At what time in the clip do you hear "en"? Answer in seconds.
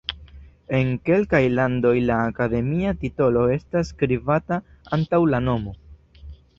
0.77-0.87